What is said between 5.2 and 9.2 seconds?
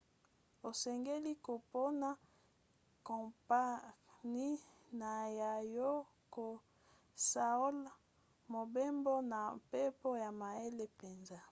yo ya kosaola mobembo